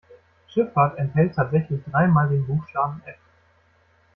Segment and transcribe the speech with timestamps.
[0.47, 3.17] Schifffahrt enthält tatsächlich dreimal den Buchstaben F.